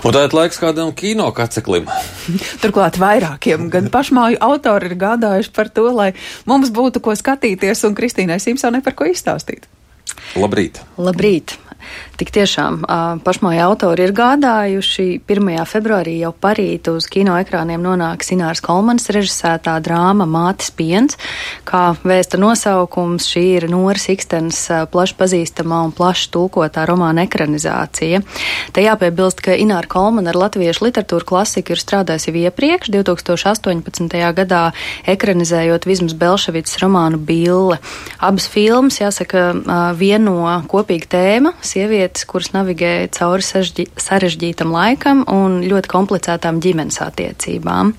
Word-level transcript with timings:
Un 0.00 0.14
tā 0.16 0.22
ir 0.24 0.34
laiks 0.36 0.56
kādam 0.60 0.94
kino 0.96 1.26
kaceklim. 1.36 1.88
Turklāt 2.62 2.96
vairākiem, 3.00 3.68
gan 3.72 3.90
pašmāju 3.92 4.40
autori 4.40 4.88
ir 4.88 4.96
gādājuši 5.00 5.52
par 5.56 5.68
to, 5.76 5.90
lai 5.92 6.12
mums 6.48 6.72
būtu 6.72 7.02
ko 7.04 7.16
skatīties 7.16 7.84
un 7.88 7.96
Kristīnai 7.98 8.40
Simpsonai 8.40 8.80
par 8.84 8.96
ko 8.96 9.08
izstāstīt. 9.10 9.68
Labrīt! 10.40 10.80
Labrīt! 10.96 11.58
Tik 12.20 12.32
tiešām 12.34 12.82
pašmāja 13.24 13.66
autori 13.68 14.04
ir 14.06 14.14
gādājuši. 14.16 15.06
1. 15.28 15.50
februārī 15.68 16.18
jau 16.20 16.32
parīt 16.32 16.90
uz 16.92 17.06
kino 17.10 17.36
ekrāniem 17.40 17.82
nonāk 17.84 18.24
Sinārs 18.26 18.62
Kolmans 18.64 19.10
režisētā 19.12 19.76
drāma 19.84 20.26
Mātes 20.28 20.70
piens. 20.74 21.18
Kā 21.68 21.94
vēsta 22.04 22.40
nosaukums, 22.40 23.28
šī 23.30 23.44
ir 23.58 23.68
Noras 23.72 24.08
Ikstens 24.12 24.62
plaši 24.92 25.16
pazīstamā 25.18 25.82
un 25.86 25.94
plaši 25.96 26.30
tulkotā 26.34 26.84
romāna 26.88 27.24
ekranizācija. 27.28 28.22
Te 28.74 28.84
jāpiebilst, 28.84 29.40
ka 29.44 29.56
Ināra 29.58 29.88
Kolmana 29.90 30.32
ar 30.34 30.40
latviešu 30.44 30.86
literatūru 30.88 31.26
klasiku 31.28 31.74
ir 31.74 31.82
strādājusi 31.82 32.30
jau 32.30 32.44
iepriekš, 32.46 32.92
2018. 32.94 34.18
gadā 34.36 34.62
ekranizējot 35.10 35.86
Vismas 35.88 36.14
Belševicas 36.18 36.78
romānu 36.82 37.18
Bille. 37.18 37.78
Abas 38.20 38.48
filmas, 38.50 39.00
jāsaka, 39.00 39.50
vieno 39.98 40.36
kopīga 40.70 41.10
tēma 41.16 41.54
sievietes, 41.70 42.26
kuras 42.28 42.50
navigē 42.54 43.08
cauri 43.14 43.44
sarežģītam 43.44 44.72
laikam 44.74 45.22
un 45.30 45.60
ļoti 45.66 45.90
komplicētām 45.90 46.60
ģimenes 46.62 47.00
attiecībām. 47.04 47.92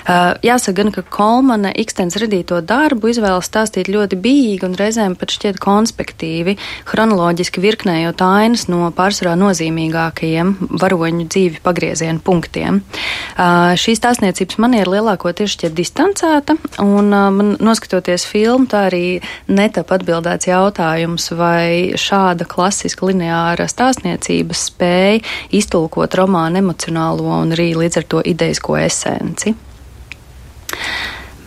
Uh, 0.00 0.32
jāsaka 0.44 0.80
gan, 0.80 0.92
ka 0.94 1.04
Kolmana 1.04 1.72
Ikstens 1.76 2.16
radīto 2.20 2.60
darbu 2.64 3.10
izvēlas 3.12 3.50
stāstīt 3.50 3.90
ļoti 3.92 4.18
bīgi 4.20 4.66
un 4.66 4.76
reizēm 4.78 5.16
pat 5.18 5.34
šķiet 5.34 5.60
konspektīvi, 5.62 6.56
chronoloģiski 6.88 7.62
virknējot 7.62 8.24
ainas 8.24 8.66
no 8.72 8.88
pārsvarā 8.96 9.36
nozīmīgākajiem 9.40 10.54
varoņu 10.80 11.26
dzīvi 11.30 11.62
pagriezienu 11.64 12.22
punktiem. 12.24 12.80
Uh, 12.80 13.74
šī 13.80 13.96
stāstniecības 13.98 14.60
maniera 14.62 14.96
lielākoties 14.96 15.56
šķiet 15.56 15.76
distancēta, 15.76 16.56
un 16.82 17.12
uh, 17.12 17.28
man 17.34 17.54
noskatoties 17.60 18.26
filmu, 18.28 18.68
tā 18.70 18.86
arī 18.88 19.04
netap 19.50 19.92
atbildēts 19.94 20.50
jautājums, 20.50 21.30
vai 21.36 21.92
šāda 21.98 22.46
klasiska 22.48 22.99
lineāra 23.04 23.66
stāstniecības 23.70 24.66
spēja 24.70 25.22
iztulkot 25.56 26.14
romānu 26.18 26.60
emocionālo 26.62 27.30
un 27.40 27.54
arī 27.56 27.72
līdz 27.78 28.02
ar 28.02 28.10
to 28.14 28.24
ideisko 28.32 28.76
esenci. 28.80 29.54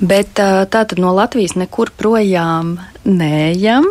Bet 0.03 0.33
tā 0.35 0.65
tad 0.67 0.97
no 0.99 1.13
Latvijas 1.15 1.53
nekur 1.55 1.93
projām 1.95 2.75
neejam. 3.07 3.85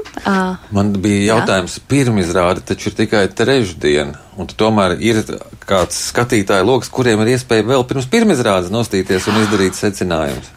Man 0.75 0.93
bija 1.01 1.37
jautājums, 1.37 1.79
jā. 1.79 1.85
pirmizrāde 1.89 2.65
taču 2.69 2.91
ir 2.91 2.99
tikai 2.99 3.23
trešdiena, 3.33 4.19
un 4.37 4.51
tomēr 4.51 4.99
ir 5.01 5.23
kāds 5.65 6.03
skatītāju 6.11 6.69
lokus, 6.69 6.93
kuriem 6.93 7.25
ir 7.25 7.33
iespēja 7.37 7.69
vēl 7.71 7.87
pirms 7.89 8.11
pirmizrādes 8.13 8.73
nostīties 8.75 9.31
un 9.31 9.41
izdarīt 9.45 9.79
secinājumus. 9.79 10.53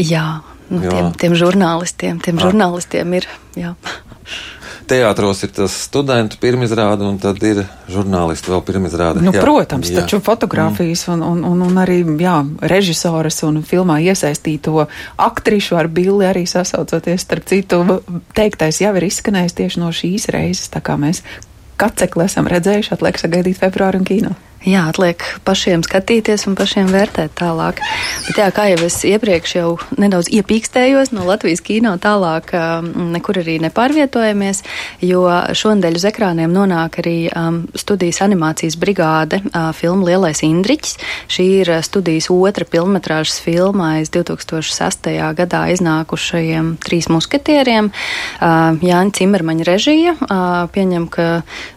Jā, 0.00 0.26
nu, 0.70 0.80
jā. 0.84 0.92
Tiem, 0.92 1.12
tiem 1.20 1.38
žurnālistiem, 1.44 2.20
tiem 2.24 2.40
ah. 2.40 2.48
žurnālistiem 2.48 3.18
ir. 3.20 3.28
Jā 3.56 3.74
teātros 4.88 5.42
ir 5.46 5.52
tas 5.56 5.74
studentu 5.86 6.38
pirmizrāde, 6.42 7.04
un 7.06 7.18
tad 7.22 7.42
ir 7.46 7.64
žurnālisti 7.92 8.52
vēl 8.52 8.62
pirmizrāde. 8.66 9.24
Nu, 9.24 9.34
jā. 9.34 9.42
Protams, 9.44 9.90
jā. 9.90 10.02
taču 10.02 10.20
fotografijas 10.24 11.06
un, 11.12 11.24
un, 11.26 11.42
un, 11.46 11.64
un 11.66 11.82
arī 11.82 12.00
jā, 12.22 12.38
režisoras 12.72 13.42
un 13.46 13.60
filmā 13.66 13.98
iesaistīto 14.04 14.86
aktrišu 15.22 15.78
ar 15.80 15.90
billi 15.92 16.28
arī 16.28 16.46
sasaucoties. 16.50 17.26
Starp 17.26 17.50
citu, 17.50 17.82
teiktais 18.36 18.80
jau 18.84 18.94
ir 18.96 19.08
izskanējis 19.10 19.58
tieši 19.60 19.82
no 19.82 19.92
šīs 19.94 20.30
reizes, 20.34 20.70
tā 20.72 20.82
kā 20.84 20.98
mēs 21.00 21.22
kacekli 21.80 22.24
esam 22.26 22.48
redzējuši, 22.50 22.94
atliek 22.96 23.18
sagaidīt 23.20 23.60
februāru 23.60 24.00
un 24.00 24.08
kino. 24.08 24.36
Jā, 24.66 24.88
atliek 24.90 25.22
pašiem 25.46 25.84
skatīties 25.86 26.48
un 26.50 26.56
pašiem 26.58 26.88
vērtēt 26.90 27.36
tālāk. 27.38 27.78
Bet 28.26 28.38
jā, 28.40 28.46
kā 28.50 28.64
jau 28.72 28.80
es 28.88 28.96
iepriekš 29.06 29.52
jau 29.54 29.68
nedaudz 29.94 30.26
iepīkstējos 30.34 31.12
no 31.14 31.22
Latvijas 31.28 31.62
kino 31.62 31.92
tālāk, 32.02 32.50
nekur 33.14 33.38
arī 33.44 33.60
nepārvietojamies, 33.62 34.64
jo 35.06 35.22
šonadēļ 35.54 35.98
uz 36.00 36.06
ekrāniem 36.10 36.50
nonāk 36.50 36.98
arī 36.98 37.14
um, 37.30 37.60
studijas 37.78 38.18
animācijas 38.26 38.74
brigāde 38.82 39.38
uh, 39.44 39.68
filma 39.70 40.08
Lielais 40.08 40.42
Indriķis. 40.42 40.98
Šī 41.30 41.46
ir 41.60 41.70
studijas 41.86 42.26
otra 42.34 42.66
filmetrāžas 42.66 43.38
filma 43.46 43.92
aiz 44.00 44.10
2006. 44.10 45.12
gadā 45.38 45.62
iznākušajiem 45.76 46.74
trīs 46.82 47.06
musketieriem. 47.06 47.92
Uh, 48.40 48.74
Jāņa 48.82 49.14
Cimermaņa 49.20 49.70
režija 49.70 50.18
uh, 50.18 50.66
pieņem, 50.74 51.06
ka 51.06 51.30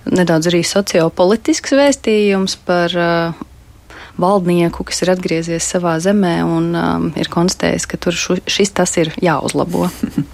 nedaudz 0.10 0.50
arī 0.50 0.66
sociopolitisks 0.66 1.78
vēstījums 1.78 2.58
par 2.66 2.79
par 2.80 2.96
uh, 2.96 3.46
valdnieku, 4.20 4.88
kas 4.88 5.04
ir 5.04 5.14
atgriezies 5.14 5.68
savā 5.68 5.98
zemē 6.04 6.40
un 6.48 6.74
um, 6.76 7.08
ir 7.20 7.32
konstatējis, 7.32 7.88
ka 7.90 8.00
tur 8.02 8.16
šu, 8.16 8.40
šis 8.48 8.76
tas 8.80 8.96
ir 9.02 9.14
jāuzlabo. 9.24 9.90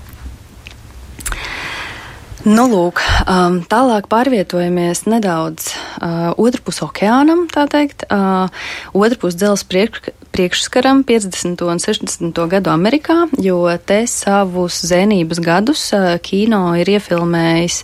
Nu, 2.46 2.68
lūk, 2.70 3.00
um, 3.26 3.56
tālāk 3.66 4.06
pārvietojamies 4.06 5.08
nedaudz 5.10 5.72
uh, 6.02 6.32
otrpus 6.42 6.82
okeānam, 6.86 7.46
tā 7.52 7.66
teikt, 7.72 8.06
uh, 8.12 8.48
otrpus 8.96 9.38
dzelzs 9.38 9.66
priekš, 9.70 10.12
priekšskaram 10.36 11.04
50. 11.08 11.64
un 11.64 11.80
60. 11.80 12.42
gadu 12.52 12.72
Amerikā, 12.74 13.26
jo 13.40 13.62
te 13.88 14.02
savus 14.10 14.82
zinības 14.88 15.40
gadus 15.44 15.88
uh, 15.96 16.16
kino 16.24 16.74
ir 16.80 16.92
iefilmējis 16.98 17.82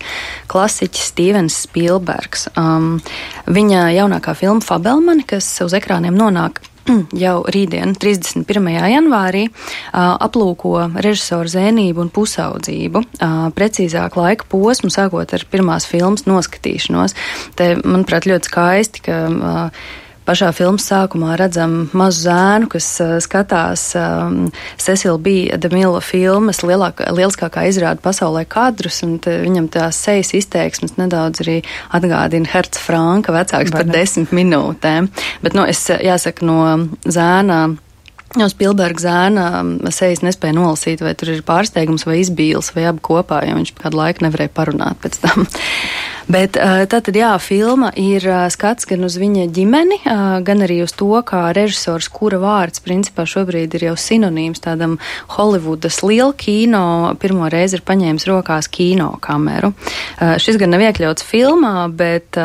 klasiķis 0.52 1.12
Stevens 1.14 1.62
Spielbergs. 1.68 2.50
Um, 2.60 2.98
viņa 3.48 3.88
jaunākā 3.96 4.36
filma 4.40 4.64
Fabelmani, 4.66 5.28
kas 5.28 5.48
uz 5.64 5.78
ekrāniem 5.78 6.18
nonāk 6.18 6.64
jau 7.24 7.36
rītdien, 7.52 7.96
31. 8.00 8.70
janvārī, 8.94 9.46
aplūko 9.94 10.76
režisoru 11.04 11.52
zēnību 11.52 12.06
un 12.06 12.12
pusaudzību, 12.14 13.04
precīzāk 13.58 14.18
laika 14.20 14.48
posmu, 14.52 14.92
sākot 14.94 15.36
ar 15.38 15.48
pirmās 15.52 15.88
filmas 15.90 16.28
noskatīšanos. 16.30 17.18
Te, 17.60 17.74
manuprāt, 17.84 18.30
ļoti 18.30 18.52
skaisti, 18.52 19.06
ka 19.08 19.20
pašā 20.28 20.52
filmas 20.56 20.86
sākumā 20.90 21.36
redzam 21.40 21.90
mazu 21.98 22.26
zēnu, 22.28 22.70
kas 22.72 22.88
uh, 23.04 23.16
skatās 23.24 23.84
um, 24.00 24.50
Cecil 24.82 25.20
B. 25.22 25.50
Demila 25.62 26.02
filmas 26.06 26.62
lielākā, 26.66 27.10
lieliskākā 27.16 27.66
izrāda 27.70 28.04
pasaulē 28.04 28.46
kadrus, 28.50 29.02
un 29.08 29.18
viņam 29.22 29.70
tās 29.74 30.00
sejas 30.06 30.34
izteiksmes 30.38 30.98
nedaudz 31.02 31.44
arī 31.46 31.60
atgādina 31.96 32.50
Herca 32.52 32.82
Franka 32.82 33.36
vecāks 33.36 33.74
par 33.74 33.88
desmit 33.90 34.34
minūtēm. 34.36 35.12
Bet, 35.44 35.58
nu, 35.58 35.66
es 35.70 35.86
jāsaka, 35.92 36.46
no 36.48 36.60
zēna. 37.06 37.64
No 38.40 38.46
Spilberga 38.48 39.02
zēna 39.04 39.46
sejas 39.92 40.22
nespēja 40.24 40.56
nolasīt, 40.56 41.02
vai 41.04 41.12
tur 41.20 41.34
ir 41.34 41.42
pārsteigums 41.44 42.06
vai 42.08 42.22
izbīls 42.22 42.70
vai 42.72 42.86
abi 42.88 43.04
kopā, 43.04 43.42
jo 43.44 43.58
viņš 43.58 43.74
kādu 43.76 44.00
laiku 44.00 44.24
nevarēja 44.24 44.54
parunāt 44.56 45.02
pēc 45.04 45.18
tam. 45.20 45.44
Bet 46.32 46.56
tātad, 46.56 47.12
jā, 47.18 47.34
filma 47.44 47.90
ir 48.00 48.24
skats 48.54 48.86
gan 48.88 49.04
uz 49.04 49.18
viņa 49.20 49.50
ģimeni, 49.52 49.98
gan 50.46 50.62
arī 50.64 50.78
uz 50.86 50.94
to, 50.96 51.10
kā 51.28 51.52
režisors, 51.56 52.08
kura 52.14 52.38
vārds 52.40 52.80
principā 52.86 53.26
šobrīd 53.28 53.74
ir 53.76 53.84
jau 53.90 53.96
sinonīms 54.00 54.64
tādam 54.64 54.94
Holivudas 55.36 56.00
lielu 56.06 56.34
kino, 56.38 57.16
pirmo 57.20 57.50
reizi 57.52 57.76
ir 57.80 57.84
paņēmis 57.88 58.28
rokās 58.30 58.68
kino 58.72 59.18
kameru. 59.20 59.74
Šis 60.40 60.56
gan 60.62 60.70
nav 60.72 60.82
iekļauts 60.86 61.24
filmā, 61.28 61.90
bet 61.92 62.38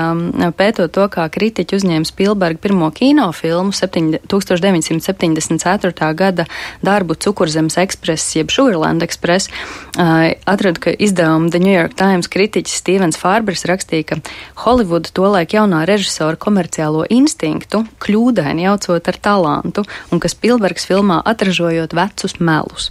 pētot 0.58 0.90
to, 0.96 1.04
kā 1.12 1.24
kritiķi 1.30 1.76
uzņēma 1.78 2.06
Spilberga 2.10 2.58
pirmo 2.66 2.88
kinofilmu 2.90 3.70
1974. 3.70 6.12
gada 6.18 6.44
darbu 6.82 7.14
Cukurzemes 7.22 7.78
ekspress, 7.84 8.34
jeb 8.40 8.48
Sugarland 8.50 9.00
Express, 9.06 9.46
atrada, 9.94 10.78
ka 10.80 10.90
izdevuma 10.90 11.50
The 11.54 11.60
New 11.62 11.76
York 11.76 11.94
Times 11.94 12.26
kritiķis 12.32 12.80
Stevens 12.82 13.18
Farbers 13.20 13.62
rakstīja, 13.76 14.08
ka 14.08 14.18
Holivuda 14.64 15.12
tolaik 15.14 15.54
jaunā 15.54 15.84
režisora 15.88 16.38
komerciālo 16.40 17.04
instinktu 17.12 17.84
kļūdaini 18.02 18.66
jaucot 18.66 19.10
ar 19.12 19.18
talantu, 19.22 19.84
un 20.10 20.22
ka 20.22 20.30
Spilbergs 20.32 20.88
filmā 20.88 21.20
atražojot 21.28 21.94
vecus 21.96 22.38
melus. 22.40 22.88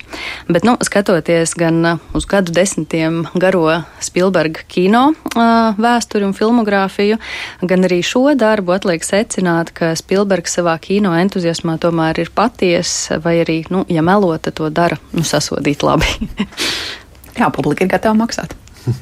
Bet, 0.48 0.65
nu, 0.68 0.77
skatoties 0.86 1.56
gan 1.57 1.81
uh, 1.86 2.04
uz 2.15 2.27
gadu 2.30 2.54
desmitiem 2.56 3.25
garo 3.36 3.81
Spilberga 4.04 4.65
kino 4.69 5.07
uh, 5.12 5.77
vēsturi 5.81 6.27
un 6.27 6.36
filmogrāfiju, 6.38 7.19
gan 7.65 7.88
arī 7.88 8.01
šo 8.06 8.27
darbu 8.38 8.75
atliek 8.77 9.06
secināt, 9.06 9.74
ka 9.75 9.94
Spilbergs 9.98 10.59
savā 10.59 10.77
kino 10.81 11.15
entuziasmā 11.18 11.77
tomēr 11.81 12.21
ir 12.24 12.31
paties, 12.36 12.94
vai 13.24 13.39
arī, 13.44 13.63
nu, 13.74 13.86
ja 13.89 14.06
melota, 14.06 14.54
to 14.56 14.69
dara, 14.69 15.00
nu, 15.15 15.25
sasodīt 15.25 15.86
labi. 15.86 16.09
Jā, 17.39 17.50
publika 17.51 17.83
ir 17.83 17.92
gatava 17.92 18.15
maksāt. 18.18 18.56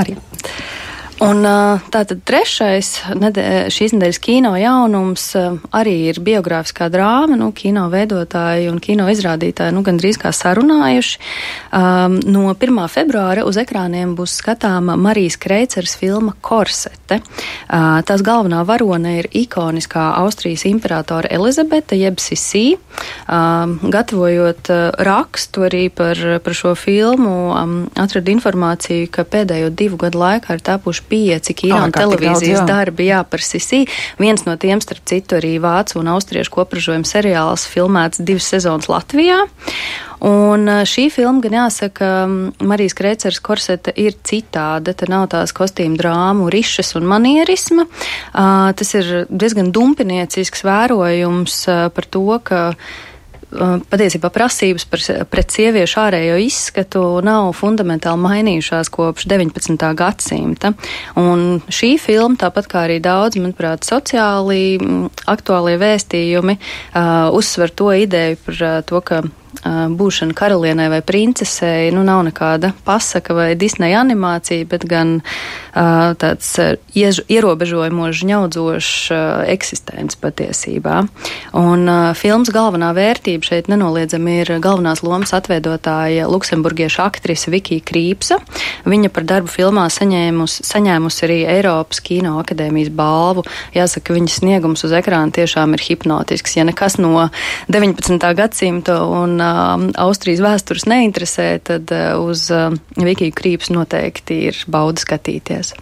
Arī. 0.00 0.16
Un 1.22 1.46
tātad 1.94 2.24
trešais 2.26 2.88
nedē, 3.14 3.68
šīs 3.70 3.92
nedēļas 3.94 4.18
kino 4.18 4.50
jaunums 4.58 5.28
arī 5.70 5.92
ir 6.10 6.18
biogrāfiskā 6.24 6.88
drāma. 6.90 7.36
Nu, 7.38 7.52
kino 7.54 7.84
veidotāji 7.92 8.66
un 8.72 8.80
kino 8.82 9.06
izrādītāji 9.12 9.76
nu, 9.76 9.84
gandrīz 9.86 10.18
kā 10.18 10.32
sarunājuši. 10.34 11.20
Um, 11.70 12.18
no 12.26 12.50
1. 12.50 12.80
februāra 12.90 13.44
uz 13.46 13.58
ekrāniem 13.62 14.16
būs 14.18 14.34
skatāma 14.40 14.96
Marijas 14.98 15.38
Kreicers 15.38 15.94
filma 16.00 16.34
Korsete. 16.42 17.20
Uh, 17.20 18.02
tās 18.06 18.24
galvenā 18.26 18.64
varone 18.66 19.14
ir 19.20 19.30
ikoniskā 19.30 20.08
Austrijas 20.18 20.66
imperatora 20.66 21.30
Elizabete 21.30 21.98
jeb 22.00 22.18
Sisī. 22.18 22.74
Um, 23.30 23.78
gatavojot 23.86 24.72
uh, 24.74 24.82
rakstu 25.06 25.68
arī 25.70 25.86
par, 25.94 26.18
par 26.42 26.58
šo 26.58 26.74
filmu, 26.74 27.38
um, 27.54 27.78
atradu 27.94 28.34
informāciju, 28.34 29.06
ka 29.14 29.22
pēdējo 29.30 29.70
divu 29.70 30.02
gadu 30.02 30.24
laikā 30.24 30.58
ir 30.58 30.66
tapuši 30.72 31.04
pieci 31.14 31.54
kino 31.64 31.78
un 31.86 31.94
televīzijas 31.94 32.60
daudz, 32.60 32.64
jā. 32.64 32.64
darbi 32.68 33.08
jā, 33.10 33.20
par 33.30 33.44
Sisī. 33.44 33.84
Viens 34.18 34.42
no 34.48 34.56
tiem, 34.60 34.82
starp 34.82 35.06
citu, 35.10 35.38
arī 35.38 35.56
vācu 35.62 36.00
un 36.02 36.10
austriešu 36.14 36.56
kopražojuma 36.58 37.06
seriāls 37.08 37.68
filmēts 37.70 38.22
divas 38.24 38.50
sezonas 38.50 38.90
Latvijā. 38.90 39.44
Un 40.24 40.70
šī 40.88 41.10
filma, 41.12 41.42
gan 41.44 41.56
jāsaka, 41.58 42.10
Marijas 42.64 42.96
Kreicers 42.96 43.42
korseta 43.44 43.92
ir 44.00 44.16
citāda. 44.24 44.94
Te 44.96 45.08
nav 45.10 45.26
tās 45.34 45.52
kostīmu 45.52 45.98
drāmu, 46.00 46.48
rišas 46.52 46.94
un 46.96 47.08
manierisma. 47.10 47.84
Tas 48.32 48.94
ir 48.96 49.26
diezgan 49.28 49.68
dumpiniecisks 49.74 50.64
vērojums 50.64 51.58
par 51.92 52.08
to, 52.08 52.24
ka 52.46 52.62
patiesībā 53.90 54.30
prasības 54.34 54.86
par, 54.90 55.02
pret 55.30 55.54
sieviešu 55.54 56.00
ārējo 56.02 56.38
izskatu 56.42 57.04
nav 57.24 57.52
fundamentāli 57.56 58.22
mainījušās 58.24 58.90
kopš 58.94 59.28
19. 59.30 59.86
gadsimta. 59.98 60.74
Un 61.20 61.62
šī 61.68 61.94
filma, 62.02 62.38
tāpat 62.40 62.68
kā 62.70 62.84
arī 62.88 63.00
daudz, 63.04 63.38
manuprāt, 63.40 63.86
sociāli 63.86 64.76
mm, 64.80 65.24
aktuālie 65.30 65.78
vēstījumi, 65.80 66.58
uh, 66.58 67.30
uzsver 67.36 67.72
to 67.74 67.92
ideju 68.04 68.40
par 68.44 68.60
uh, 68.60 68.76
to, 68.86 69.02
ka 69.04 69.22
būšana 69.62 70.34
karalienei 70.36 70.90
vai 70.92 71.00
princesei 71.04 71.92
nu, 71.94 72.02
nav 72.06 72.24
nekāda 72.28 72.72
pasaka 72.86 73.36
vai 73.36 73.48
Disneja 73.58 74.02
animācija, 74.02 74.66
bet 74.70 74.86
gan 74.88 75.20
tāds 75.74 76.54
žņaudzošs 78.14 78.92
uh, 79.10 79.22
eksistents 79.50 80.18
patiesībā. 80.20 81.00
Un 81.58 81.88
filmas 82.18 82.50
galvenā 82.54 82.92
vērtība 82.96 83.46
šeit 83.46 83.68
nenoliedzami 83.70 84.38
ir 84.42 84.52
galvenās 84.62 85.02
lomas 85.06 85.34
atveidotāja 85.36 86.28
luksemburgiešu 86.30 87.02
aktrise 87.04 87.52
Vikija 87.52 87.84
Krīpsa. 87.86 88.38
Viņa 88.88 89.10
par 89.14 89.26
darbu 89.28 89.52
filmā 89.52 89.86
saņēmusi, 89.92 90.64
saņēmusi 90.68 91.26
arī 91.26 91.38
Eiropas 91.56 92.02
Kino 92.04 92.36
akadēmijas 92.42 92.92
balvu. 92.94 93.44
Jāsaka, 93.76 94.16
viņas 94.16 94.40
sniegums 94.42 94.84
uz 94.86 94.94
ekrāna 94.96 95.34
tiešām 95.34 95.76
ir 95.76 95.84
hipnotisks. 95.84 96.56
Ja 96.58 96.66
nekas 96.68 96.98
no 97.02 97.28
19. 97.72 98.30
gadsimta 98.38 99.00
un 99.04 99.38
uh, 99.44 99.88
Austrijas 100.00 100.42
vēstures 100.44 100.88
neinteresē, 100.90 101.48
tad 101.68 101.92
uh, 101.94 102.14
uz 102.24 102.48
uh, 102.54 102.70
Vikiju 102.96 103.34
Krīps 103.36 103.72
noteikti 103.74 104.44
ir 104.50 104.62
bauda 104.70 105.04
skatīties. 105.04 105.74